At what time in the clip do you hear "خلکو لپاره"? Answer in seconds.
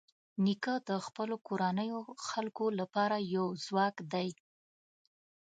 2.27-3.15